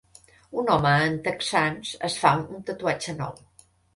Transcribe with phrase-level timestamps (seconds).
[0.61, 3.39] Un home amb texans es fa un tatuatge nou.